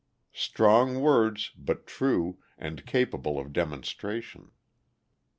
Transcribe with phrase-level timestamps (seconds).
[0.33, 4.49] Strong words, but true, and capable of demonstration.